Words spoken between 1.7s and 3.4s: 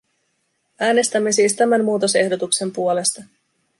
muutosehdotuksen puolesta.